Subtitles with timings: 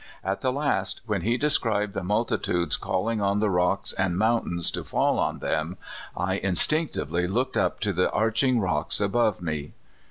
[0.23, 4.83] At the last, when he described the multitudes calling on the rocks and mountains to
[4.83, 5.77] fall on them,
[6.17, 9.73] I in stinctively looked up to the arching rocks above me.